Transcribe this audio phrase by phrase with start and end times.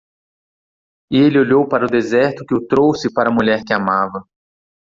[1.11, 4.27] E ele olhou para o deserto que o trouxe para a mulher que amava.